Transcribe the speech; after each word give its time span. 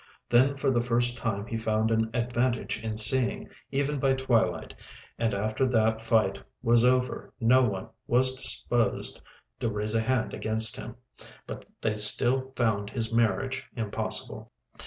Then 0.29 0.57
for 0.57 0.71
the 0.71 0.81
first 0.81 1.15
time 1.15 1.45
he 1.45 1.55
found 1.57 1.91
an 1.91 2.09
advantage 2.11 2.79
in 2.79 2.97
seeing, 2.97 3.47
even 3.71 3.99
by 3.99 4.15
twilight, 4.15 4.73
and 5.19 5.31
after 5.31 5.63
that 5.67 6.01
fight 6.01 6.39
was 6.63 6.83
over 6.83 7.31
no 7.39 7.61
one 7.63 7.87
was 8.07 8.33
disposed 8.35 9.21
to 9.59 9.69
raise 9.69 9.93
a 9.93 10.01
hand 10.01 10.33
against 10.33 10.75
him. 10.75 10.95
But 11.45 11.65
they 11.81 11.97
still 11.97 12.51
found 12.55 12.89
his 12.89 13.13
marriage 13.13 13.63
impossible. 13.75 14.51